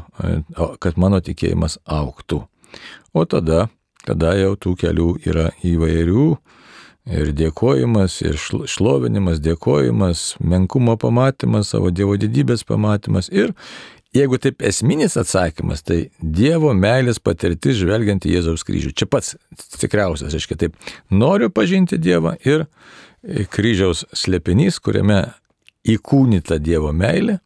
[0.79, 2.43] kad mano tikėjimas auktų.
[3.13, 3.67] O tada,
[4.05, 6.25] kada jau tų kelių yra įvairių,
[7.09, 13.55] ir dėkojimas, ir šlovinimas, dėkojimas, menkumo pamatymas, savo Dievo didybės pamatymas ir
[14.09, 18.93] Jeigu taip esminis atsakymas, tai Dievo meilės patirtis žvelgiant į Jėzaus kryžių.
[18.97, 19.35] Čia pats
[19.77, 20.79] tikriausias, aiškiai taip,
[21.13, 22.65] noriu pažinti Dievą ir
[23.53, 25.19] kryžiaus slėpinys, kuriame
[25.85, 27.37] įkūnyta Dievo meilė,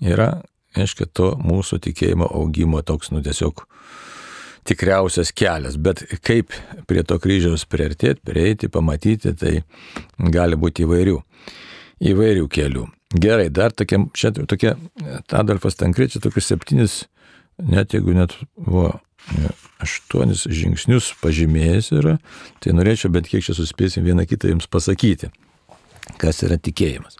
[0.00, 0.30] yra
[0.76, 3.64] reiškia, to mūsų tikėjimo augimo toks, nu tiesiog
[4.68, 5.78] tikriausias kelias.
[5.80, 6.52] Bet kaip
[6.90, 9.54] prie to kryžiaus priartėti, prieiti, pamatyti, tai
[10.18, 11.18] gali būti įvairių,
[12.12, 12.86] įvairių kelių.
[13.16, 14.74] Gerai, dar tokie, čia tokie,
[15.32, 16.96] Adolfas Tankričiai tokius septynis,
[17.56, 18.98] net jeigu net buvo
[19.82, 22.16] aštuonis žingsnius pažymėjęs yra,
[22.62, 25.30] tai norėčiau bent kiek čia suspėsim vieną kitą jums pasakyti,
[26.20, 27.18] kas yra tikėjimas.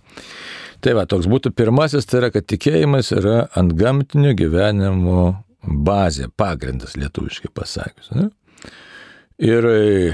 [0.84, 5.22] Tai va, toks būtų pirmasis, tai yra, kad tikėjimas yra ant gamtinio gyvenimo
[5.62, 8.12] bazė, pagrindas lietuviškai pasakius.
[8.14, 8.28] Ne?
[9.42, 10.12] Ir e,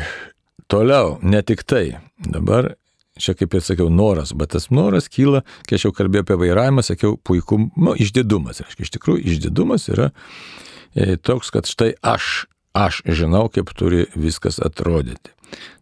[0.72, 2.72] toliau, ne tik tai, dabar
[3.20, 6.82] čia kaip ir sakiau, noras, bet tas noras kyla, kai aš jau kalbėjau apie vairavimą,
[6.84, 8.64] sakiau, puikum, nu, išdidumas.
[8.64, 10.10] Reiškia, iš tikrųjų, išdidumas yra
[10.96, 15.33] e, toks, kad štai aš, aš žinau, kaip turi viskas atrodyti.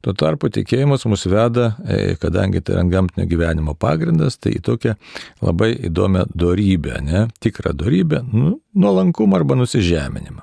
[0.03, 4.97] Tuo tarpu tikėjimas mus veda, e, kadangi tai yra gamtinio gyvenimo pagrindas, tai į tokią
[5.45, 7.27] labai įdomią darybę, ne?
[7.43, 10.43] tikrą darybę, nu, nuolankumą arba nusižeminimą.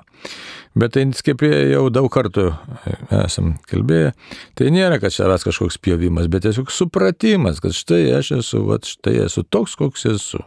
[0.78, 4.12] Bet tai, kaip jau daug kartų e, esam kalbėję,
[4.58, 9.16] tai nėra, kad savęs kažkoks pjovimas, bet tiesiog supratimas, kad štai aš esu, va, štai
[9.24, 10.44] esu toks, koks esu.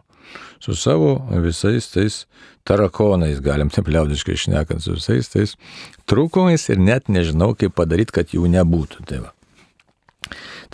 [0.63, 2.19] Su savo visais tais
[2.67, 5.55] tarakonais, galim taip liaudiškai išnekant, su visais tais
[6.09, 9.07] trūkumais ir net nežinau, kaip padaryti, kad jų nebūtų.
[9.09, 9.33] Tai va.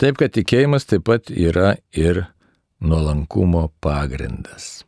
[0.00, 2.24] Taip, kad tikėjimas taip pat yra ir
[2.80, 4.80] nuolankumo pagrindas.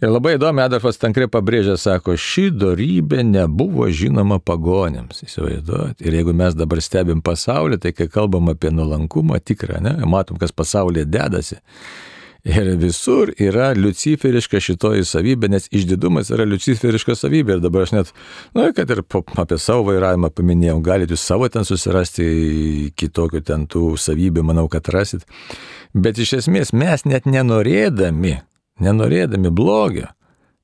[0.00, 6.00] Ir labai įdomi Adolfas Tankrai pabrėžė, sako, ši darybė nebuvo žinoma pagonėms, įsivaizduojat.
[6.04, 10.54] Ir jeigu mes dabar stebim pasaulį, tai kai kalbam apie nuolankumą tikrą, ne, matom, kas
[10.56, 11.60] pasaulyje dedasi.
[12.48, 17.58] Ir visur yra luciferiška šitoji savybė, nes išdidumas yra luciferiška savybė.
[17.58, 18.12] Ir dabar aš net,
[18.56, 23.92] na, kad ir apie savo vairavimą paminėjau, galite jūs savo ten susirasti kitokių ten tų
[24.00, 25.26] savybių, manau, kad rasit.
[25.92, 28.38] Bet iš esmės mes net nenorėdami
[28.80, 30.08] nenorėdami blogio,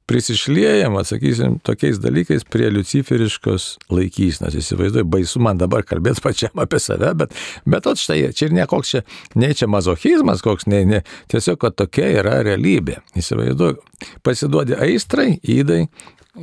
[0.07, 4.55] prisišliejam, atsakysim, tokiais dalykais prie luciferiškos laikysnos.
[4.55, 7.35] Įsivaizduoju, baisu man dabar kalbėti pačiam apie save, bet,
[7.67, 9.03] bet at štai, čia ir ne koks čia,
[9.35, 13.01] ne čia mazochizmas, koks, ne, ne, tiesiog, kad tokia yra realybė.
[13.19, 13.83] Įsivaizduoju,
[14.27, 15.87] pasiduodi aistrai, įdai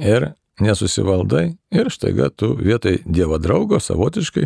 [0.02, 4.46] ir nesusivaldai ir štaiga tu vietoj Dievo draugo savotiškai,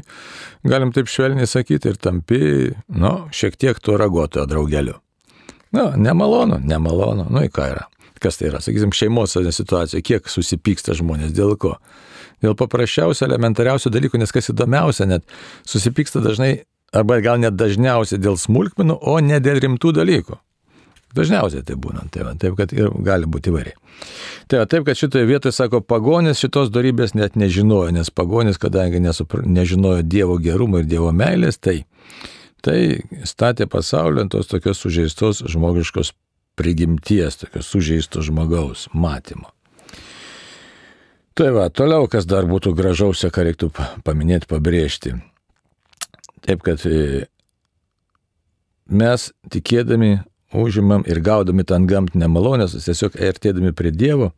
[0.68, 2.40] galim taip švelniai sakyti, ir tampi,
[2.94, 5.02] nu, šiek tiek tuo ragotojo draugeliu.
[5.72, 7.88] Na, nu, nemalonu, nemalonu, nu į ką yra.
[8.24, 11.76] Kas tai yra, sakysim, šeimos situacija, kiek susipyksta žmonės, dėl ko?
[12.44, 15.26] Dėl paprasčiausio, elementariausio dalykų, nes kas įdomiausia, net
[15.66, 16.52] susipyksta dažnai,
[16.94, 20.38] arba gal net dažniausiai dėl smulkmenų, o ne dėl rimtų dalykų.
[21.18, 23.78] Dažniausiai tai būna, tai va, taip kad ir gali būti įvairiai.
[24.52, 29.02] Tai va, taip, kad šitoje vietoje, sako, pagonis šitos darybės net nežinojo, nes pagonis, kadangi
[29.02, 31.80] nesupra, nežinojo Dievo gerumo ir Dievo meilės, tai
[32.66, 32.78] Tai
[33.28, 36.14] statė pasaulį ant tos tokios sužeistos žmogiškos
[36.58, 39.52] prigimties, tokios sužeisto žmogaus matymo.
[41.38, 43.70] Tai va, toliau, kas dar būtų gražiausia, ką reiktų
[44.06, 45.14] paminėti, pabrėžti.
[46.42, 47.28] Taip, kad e,
[48.90, 50.16] mes tikėdami
[50.58, 54.32] užimam ir gaudami tą gamtinę malonę, tiesiog artėdami prie Dievo,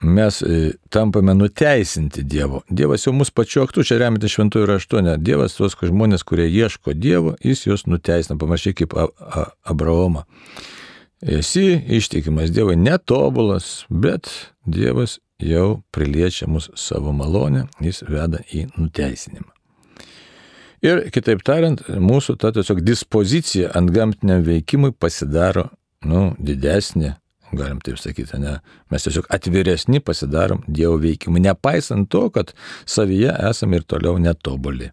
[0.00, 2.62] mes e, tampame nuteisinti Dievo.
[2.70, 7.34] Dievas jau mus pačioktų, čia remiate šventųjų raštų, ne Dievas tuos žmonės, kurie ieško Dievo,
[7.44, 8.96] jis juos nuteisina, panašiai kaip
[9.68, 10.24] Abraomą.
[11.20, 14.30] Esi ištikimas Dievui netobulas, bet
[14.66, 19.50] Dievas jau priliečia mus savo malonę, jis veda į nuteisinimą.
[20.86, 25.72] Ir kitaip tariant, mūsų ta tiesiog dispozicija ant gamtiniam veikimui pasidaro
[26.06, 27.16] nu, didesnė,
[27.52, 28.58] galim taip sakyti, ne,
[28.92, 32.52] mes tiesiog atviresni pasidarom Dievo veikimui, nepaisant to, kad
[32.86, 34.90] savyje esame ir toliau netobuli.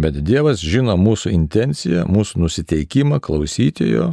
[0.00, 4.12] Bet Dievas žino mūsų intenciją, mūsų nusiteikimą klausyti jo,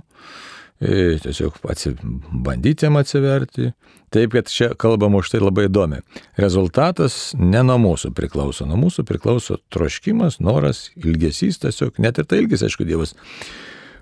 [0.82, 1.62] e, tiesiog
[2.44, 3.72] bandyti jam atsiverti.
[4.12, 6.00] Taip, kad čia kalbam už tai labai įdomi.
[6.40, 12.40] Rezultatas ne nuo mūsų priklauso, nuo mūsų priklauso troškimas, noras, ilgesys tiesiog, net ir tai
[12.44, 13.16] ilgis, aišku, Dievas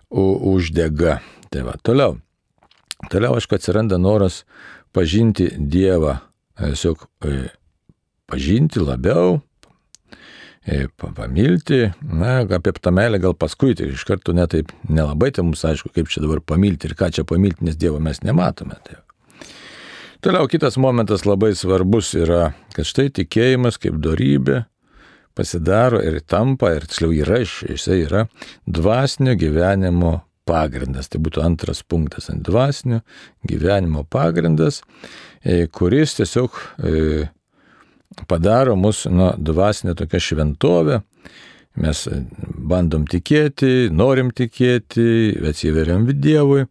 [0.10, 1.19] uždega.
[1.49, 2.19] Tai va, toliau.
[3.12, 4.43] Toliau, aišku, atsiranda noras
[4.95, 6.17] pažinti Dievą,
[6.60, 7.36] tiesiog e,
[8.31, 9.39] pažinti labiau,
[10.65, 15.65] e, pamilti, na, apie tą meilę gal paskui, tai iš karto netaip nelabai, tai mums
[15.67, 18.79] aišku, kaip čia dabar pamilti ir ką čia pamilti, nes Dievo mes nematome.
[18.88, 19.01] Tai.
[20.25, 24.63] Toliau kitas momentas labai svarbus yra, kad štai tikėjimas kaip darybė
[25.36, 28.23] pasidaro ir tampa, ir tiksliau yra, jisai yra
[28.65, 31.10] dvasinio gyvenimo pagrindas.
[31.10, 33.01] Tai būtų antras punktas ant dvasinio
[33.47, 34.81] gyvenimo pagrindas,
[35.43, 37.25] e, kuris tiesiog e,
[38.29, 41.01] padaro mus nuo dvasinė tokia šventovė.
[41.84, 42.05] Mes
[42.71, 46.63] bandom tikėti, norim tikėti, atsiveriam Dievui.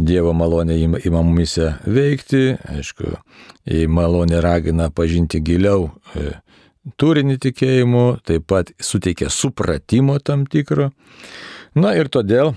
[0.00, 3.10] Dievo malonė ima mumise veikti, aišku,
[3.68, 6.30] į malonę ragina pažinti giliau e,
[6.96, 10.88] turinį tikėjimų, taip pat suteikia supratimo tam tikro.
[11.76, 12.54] Na ir todėl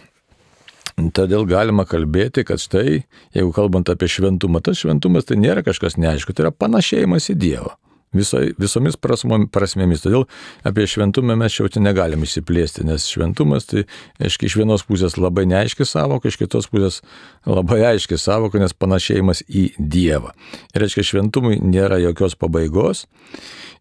[0.93, 3.03] Todėl galima kalbėti, kad štai,
[3.33, 7.73] jeigu kalbant apie šventumą, tas šventumas tai nėra kažkas neaišku, tai yra panašėjimas į Dievą.
[8.13, 10.03] Viso, visomis prasmėmis.
[10.03, 10.27] Todėl
[10.67, 13.85] apie šventumą mes čia negalim išsiplėsti, nes šventumas tai,
[14.21, 17.01] aiškiai, iš vienos pusės labai neaiški savoka, iš kitos pusės
[17.49, 20.33] labai aiški savoka, nes panašėjimas į Dievą.
[20.75, 23.07] Ir, aiškiai, šventumui nėra jokios pabaigos.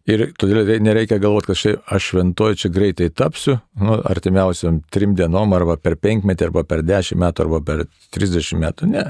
[0.03, 5.53] Ir todėl nereikia galvoti, kad štai aš šventoju čia greitai tapsiu, nu, artimiausiam trim dienom,
[5.55, 8.89] arba per penkmetį, arba per dešimt metų, arba per trisdešimt metų.
[8.91, 9.05] Ne.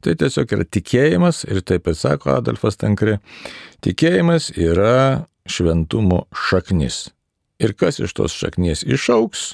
[0.00, 3.18] Tai tiesiog yra tikėjimas ir taip ir sako Adolfas Tankri,
[3.84, 7.08] tikėjimas yra šventumo šaknis.
[7.62, 9.52] Ir kas iš tos šaknies išauks,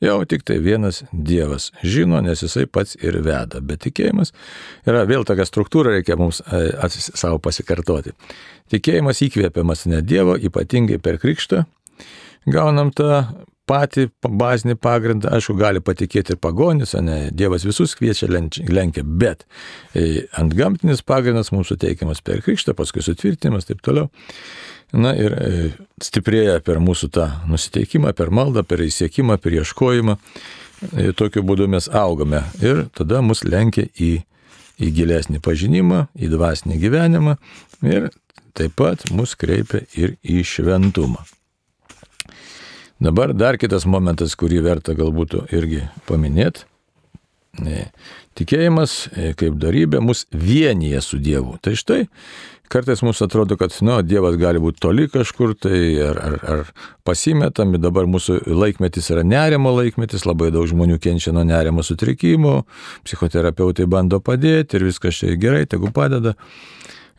[0.00, 3.60] Jau tik tai vienas Dievas žino, nes jisai pats ir veda.
[3.60, 4.32] Bet tikėjimas
[4.88, 8.14] yra vėl tokia struktūra, reikia mums e, savo pasikartoti.
[8.72, 11.66] Tikėjimas įkvėpiamas ne Dievo, ypatingai per krikštą.
[12.48, 13.26] Gaunam tą
[13.70, 19.46] patį bazinį pagrindą, aišku, gali patikėti ir pagonis, ne, Dievas visus kviečia lenkia, bet
[19.94, 24.10] e, ant gamtinis pagrindas mums suteikiamas per krikštą, paskui sutvirtinimas, taip toliau.
[24.90, 25.50] Na ir e,
[26.02, 30.16] stiprėja per mūsų tą nusiteikimą, per maldą, per įsiekimą, per ieškojimą.
[30.98, 34.14] Ir tokiu būdu mes augame ir tada mus lenkia į,
[34.80, 37.36] į gilesnį pažinimą, į dvasinį gyvenimą
[37.84, 38.08] ir
[38.56, 41.22] taip pat mus kreipia ir į šventumą.
[43.00, 46.66] Dabar dar kitas momentas, kurį verta galbūt irgi paminėti.
[48.38, 51.56] Tikėjimas e, kaip darybė mus vienyje su Dievu.
[51.64, 52.04] Tai štai
[52.70, 56.60] kartais mums atrodo, kad nu, Dievas gali būti toli kažkur, tai ar, ar, ar
[57.06, 62.60] pasimetam, dabar mūsų laikmetis yra nerimo laikmetis, labai daug žmonių kenčia nuo nerimo sutrikimų,
[63.08, 66.36] psichoterapeutai bando padėti ir viskas čia gerai, tegu padeda.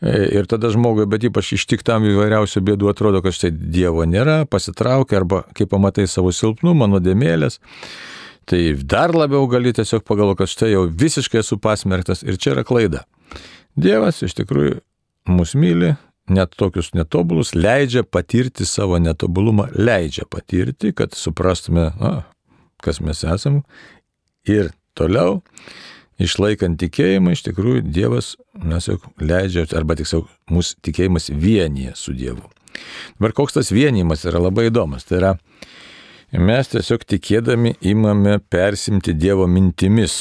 [0.02, 5.20] E, ir tada žmogui, bet ypač ištiktam įvairiausių bėdų atrodo, kad štai Dievo nėra, pasitraukia
[5.20, 7.60] arba kai pamatai savo silpnumą, nuodėmėlės,
[8.50, 12.66] tai dar labiau gali tiesiog pagalvoti, kad štai jau visiškai esu pasmerktas ir čia yra
[12.66, 13.04] klaida.
[13.78, 14.80] Dievas iš tikrųjų
[15.30, 15.94] mus myli,
[16.34, 22.12] net tokius netobulus, leidžia patirti savo netobulumą, leidžia patirti, kad suprastume, na,
[22.82, 23.62] kas mes esame.
[24.50, 25.44] Ir toliau,
[26.24, 32.48] išlaikant tikėjimą, iš tikrųjų Dievas, mes jau leidžia, arba tiksliau, mūsų tikėjimas vienyje su Dievu.
[33.18, 35.06] Dabar koks tas vienimas yra labai įdomus.
[35.08, 35.32] Tai yra,
[36.32, 40.16] mes tiesiog tikėdami imame persimti Dievo mintimis,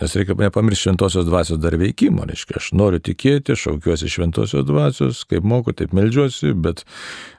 [0.00, 5.44] Nes reikia nepamiršti šventosios dvasios dar veikimo, reiškia, aš noriu tikėti, šaukiuosi šventosios dvasios, kaip
[5.44, 6.86] moku, taip melžiuosi, bet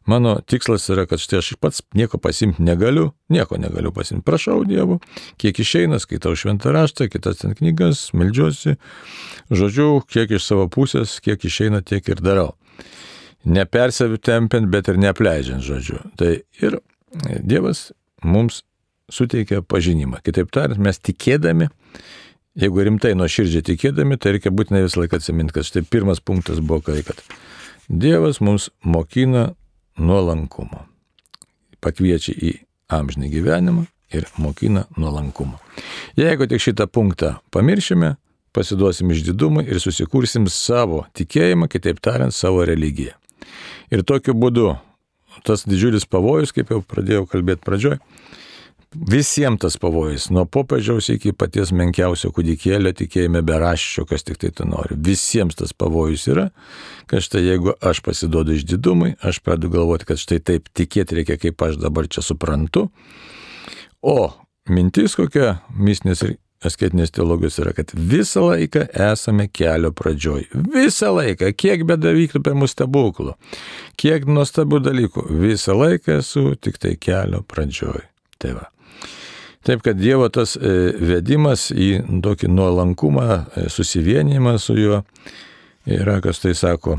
[0.06, 4.26] mano tikslas yra, kad štai aš pats nieko pasimti negaliu, nieko negaliu pasimti.
[4.28, 5.00] Prašau Dievo,
[5.42, 8.78] kiek išeina, skaitau šventą raštą, kitas ten knygas, melžiuosi,
[9.50, 12.52] žodžiu, kiek iš savo pusės, kiek išeina, tiek ir darau.
[13.42, 16.04] Nepersitempiant, bet ir neapleidžiant, žodžiu.
[16.22, 16.82] Tai ir
[17.42, 17.90] Dievas
[18.24, 18.62] mums
[19.12, 20.22] suteikia pažinimą.
[20.24, 21.68] Kitaip tariant, mes tikėdami,
[22.60, 26.82] Jeigu rimtai nuoširdžiai tikėdami, tai reikia būtinai visą laiką atsiminti, kad štai pirmas punktas buvo,
[26.84, 27.22] kai kad
[27.88, 29.54] Dievas mums mokina
[30.00, 30.84] nuolankumo.
[31.84, 32.52] Pakviečia į
[32.92, 35.60] amžinį gyvenimą ir mokina nuolankumo.
[36.20, 38.18] Jeigu tik šitą punktą pamiršime,
[38.52, 43.16] pasiduosim išdidumui ir susikursim savo tikėjimą, kitaip tariant, savo religiją.
[43.92, 44.74] Ir tokiu būdu
[45.48, 48.00] tas didžiulis pavojus, kaip jau pradėjau kalbėti pradžioj,
[48.92, 54.66] Visiems tas pavojus, nuo popiežiaus iki paties menkiausio kūdikėlio tikėjime beraščio, kas tik tai tu
[54.68, 54.98] nori.
[55.00, 56.50] Visiems tas pavojus yra,
[57.08, 61.64] kad štai jeigu aš pasiduodu išdidumui, aš pradedu galvoti, kad štai taip tikėti reikia, kaip
[61.64, 62.90] aš dabar čia suprantu.
[64.04, 64.34] O
[64.68, 66.36] mintis kokia mistinės ir
[66.68, 70.50] asketinės teologijos yra, kad visą laiką esame kelio pradžioj.
[70.76, 73.40] Visą laiką, kiek bedavyktų per mūsų stebuklų,
[73.96, 78.04] kiek nuostabių dalykų, visą laiką esu tik tai kelio pradžioj.
[78.42, 78.68] Tai va.
[79.68, 83.28] Taip kad Dievo tas e, vedimas į tokį nuolankumą,
[83.62, 85.02] e, susivienimą su juo
[85.86, 86.98] yra, kas tai sako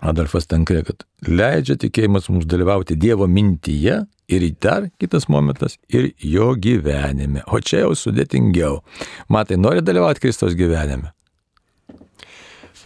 [0.00, 6.54] Adolfas Tankre, kad leidžia tikėjimas mums dalyvauti Dievo mintyje ir dar kitas momentas ir jo
[6.56, 7.44] gyvenime.
[7.46, 8.80] O čia jau sudėtingiau.
[9.28, 11.12] Matai, nori dalyvauti Kristaus gyvenime?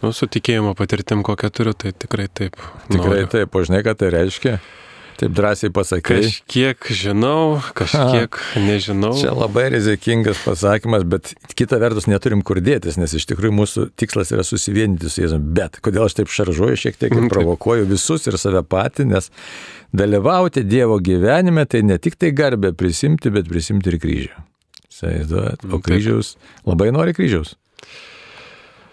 [0.01, 2.57] Nu, su tikėjimo patirtim, kokią turiu, tai tikrai taip.
[2.89, 3.33] Tikrai noriu.
[3.35, 4.55] taip, o žinai, ką tai reiškia?
[5.21, 6.23] Taip drąsiai pasakai.
[6.25, 8.61] Kažkiek žinau, kažkiek ha.
[8.65, 9.11] nežinau.
[9.21, 14.33] Čia labai rizikingas pasakymas, bet kita vertus neturim kur dėtis, nes iš tikrųjų mūsų tikslas
[14.33, 15.53] yra susivienyti su Jėzumi.
[15.59, 19.29] Bet kodėl aš taip šaržuoju, šiek tiek ir provokuoju visus ir save patį, nes
[19.93, 24.47] dalyvauti Dievo gyvenime tai ne tik tai garbė prisimti, bet prisimti ir kryžių.
[24.89, 27.59] Įsivaizduojat, o kryžiaus labai nori kryžiaus.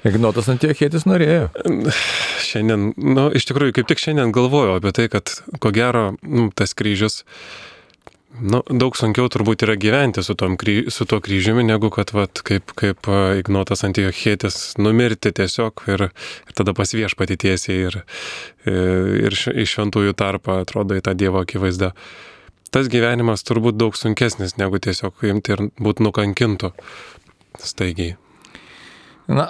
[0.06, 1.48] Ignotas Antiochėtis norėjo.
[2.46, 5.34] Šiandien, nu, iš tikrųjų, kaip tik šiandien galvojau apie tai, kad
[5.64, 7.24] ko gero nu, tas kryžius,
[8.38, 12.76] nu, daug sunkiau turbūt yra gyventi su, kry, su tuo kryžiumi, negu kad, vat, kaip,
[12.78, 18.00] kaip Ignotas Antiochėtis, numirti tiesiog ir, ir tada pas viešpatį tiesiai ir,
[18.70, 21.96] ir iš šventųjų tarpą atrodo į tą Dievo akivaizdą.
[22.70, 26.74] Tas gyvenimas turbūt daug sunkesnis negu tiesiog imti ir būti nukankintų
[27.64, 28.18] staigiai.
[29.28, 29.48] Na,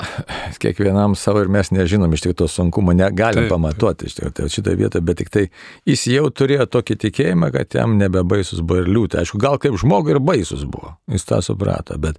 [0.57, 4.47] kiekvienam savo ir mes nežinom, iš tikrųjų to sunkumo negalim taip, pamatuoti iš tikrųjų tai
[4.49, 5.43] šitą vietą, bet tik tai
[5.85, 9.19] jis jau turėjo tokį tikėjimą, kad jam nebebaisus buvo ir liūtė.
[9.21, 12.17] Aišku, gal kaip žmogui ir baisus buvo, jis tą suprato, bet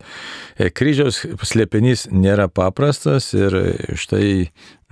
[0.54, 3.56] e, kryžiaus slėpinys nėra paprastas ir
[3.98, 4.28] štai,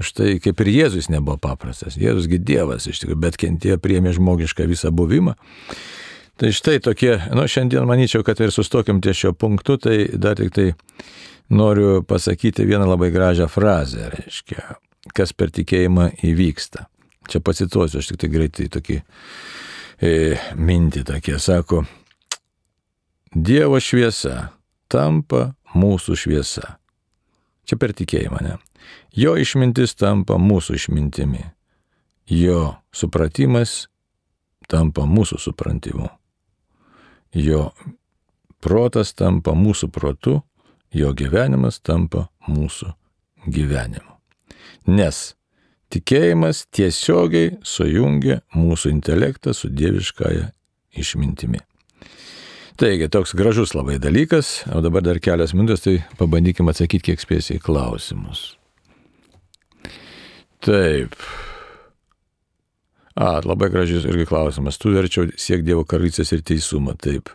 [0.03, 1.95] štai kaip ir Jėzus nebuvo paprastas.
[2.01, 5.37] Jėzusgi Dievas iš tikrųjų, bet kentėjo priemė žmogišką visą buvimą.
[6.37, 10.51] Tai štai tokie, nu šiandien manyčiau, kad ir sustokim ties šio punktu, tai dar tik
[10.53, 10.67] tai
[11.49, 14.79] noriu pasakyti vieną labai gražią frazę, reiškia,
[15.15, 16.87] kas per tikėjimą įvyksta.
[17.27, 19.01] Čia pacituosiu, aš tik tai greitai tokį
[20.01, 20.13] e,
[20.55, 21.85] mintį tokie, sako,
[23.37, 24.55] Dievo šviesa
[24.89, 26.79] tampa mūsų šviesa.
[27.69, 28.55] Čia per tikėjimą, ne?
[29.13, 31.43] Jo išmintis tampa mūsų išmintimi.
[32.33, 33.91] Jo supratimas
[34.71, 36.09] tampa mūsų suprantimu.
[37.37, 37.75] Jo
[38.65, 40.39] protas tampa mūsų protu,
[40.97, 42.93] jo gyvenimas tampa mūsų
[43.53, 44.17] gyvenimu.
[44.91, 45.35] Nes
[45.93, 50.51] tikėjimas tiesiogiai sujungia mūsų intelektą su dieviškąja
[50.97, 51.63] išmintimi.
[52.77, 57.63] Taigi, toks gražus labai dalykas, o dabar dar kelias minutės, tai pabandykime atsakyti, kiek spėsiai
[57.63, 58.51] klausimus.
[60.61, 61.17] Taip.
[63.17, 64.77] A, labai gražus irgi klausimas.
[64.77, 66.99] Tu verčiau siek Dievo karalystės ir teisumą.
[67.01, 67.33] Taip.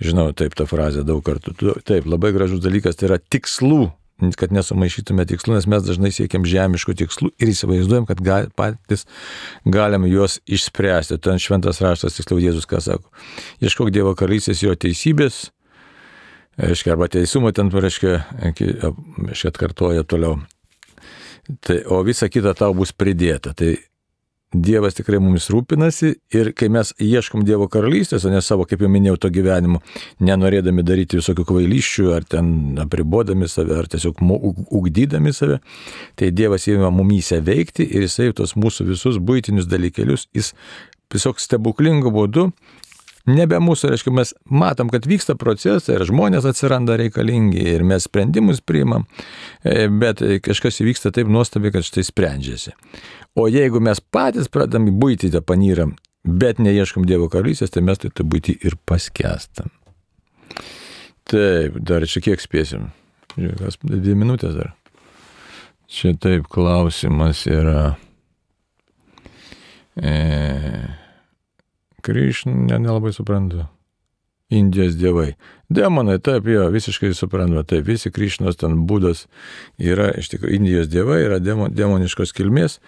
[0.00, 1.54] Žinau, taip, ta frazė daug kartų.
[1.84, 3.90] Taip, labai gražus dalykas, tai yra tikslų
[4.36, 9.06] kad nesumaišytume tikslų, nes mes dažnai siekiam žemiškų tikslų ir įsivaizduojam, kad gal, patys
[9.64, 11.16] galim juos išspręsti.
[11.24, 13.08] Ten šventas raštas, tiksliau Jėzus ką sako.
[13.64, 15.46] Ieškok Dievo karalystės jo teisybės,
[16.60, 20.40] reiškia, arba teisumo ten, reiškia, reiškia atkartoja toliau.
[21.64, 23.54] Tai, o visa kita tau bus pridėta.
[23.56, 23.72] Tai
[24.50, 28.90] Dievas tikrai mumis rūpinasi ir kai mes ieškom Dievo karalystės, o ne savo, kaip jau
[28.90, 29.78] minėjau, to gyvenimo,
[30.18, 32.50] nenorėdami daryti visokių kvailyščių, ar ten
[32.82, 34.18] apribodami save, ar tiesiog
[34.74, 35.60] ugdydami save,
[36.18, 40.50] tai Dievas įima mumyse veikti ir jisai tos mūsų visus būtinius dalykelius, jis
[41.14, 42.50] tiesiog stebuklingu būdu
[43.28, 48.62] nebe mūsų, reiškia, mes matom, kad vyksta procesai ir žmonės atsiranda reikalingi ir mes sprendimus
[48.64, 49.06] priimam,
[49.62, 52.74] e, bet kažkas įvyksta taip nuostabiai, kad štai sprendžiasi.
[53.38, 58.00] O jeigu mes patys pradam į būtį tą panyram, bet neieškom Dievo karalystės, tai mes
[58.02, 59.70] tai tą būtį ir paskestam.
[61.30, 62.88] Taip, dar čia kiek spėsim?
[63.36, 64.72] Žiūrėk, dvi minutės dar.
[65.90, 67.92] Čia taip klausimas yra.
[69.98, 70.14] E...
[72.00, 73.66] Kryšnų ne, nelabai suprantu.
[74.50, 75.34] Indijos dievai.
[75.70, 79.26] Demonai, taip, jo, visiškai suprantu, taip, visi Kryšnos ten būdas
[79.78, 82.80] yra, iš tikrųjų, Indijos dievai yra demon, demoniškos kilmės.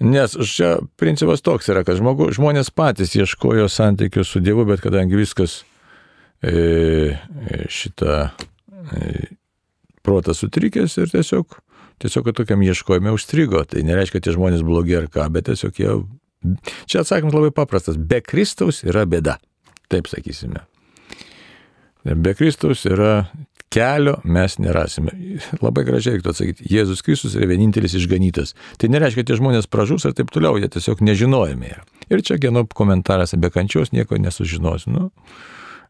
[0.00, 5.16] Nes čia principas toks yra, kad žmogu, žmonės patys ieškojo santykių su Dievu, bet kadangi
[5.16, 5.62] viskas
[6.44, 9.30] e, e šitą e,
[10.04, 11.56] protą sutrikęs ir tiesiog,
[12.04, 13.64] tiesiog tokiam ieškojime užstrigo.
[13.64, 15.96] Tai nereiškia, kad tie žmonės blogi ar ką, bet tiesiog jie
[16.86, 17.96] Čia atsakymas labai paprastas.
[17.98, 19.38] Be Kristaus yra bėda.
[19.90, 20.62] Taip sakysime.
[22.14, 23.26] Be Kristaus yra
[23.72, 25.10] kelio mes nerasime.
[25.58, 26.68] Labai gražiai reiktų atsakyti.
[26.70, 28.54] Jėzus Kristus yra vienintelis išganytas.
[28.78, 31.82] Tai nereiškia, kad tie žmonės pražus ir taip toliau, jie tiesiog nežinojami yra.
[32.06, 34.86] Ir čia geno komentaras be kančios nieko nesužinos.
[34.86, 35.10] Nu,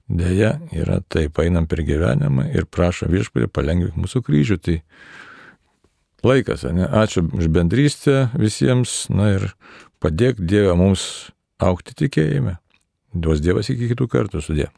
[0.07, 4.59] Deja, yra taip, einam per gyvenimą ir prašom viešpatį palengvinti mūsų kryžių.
[4.63, 4.77] Tai
[6.27, 6.87] laikas, ne?
[6.87, 9.49] Ačiū už bendrystę visiems, na ir
[9.99, 12.55] padėk Dievą mums aukti tikėjime.
[13.11, 14.71] Duos Dievas iki kitų kartų sudė.